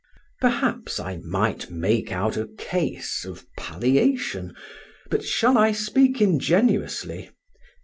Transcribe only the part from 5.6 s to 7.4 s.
speak ingenuously?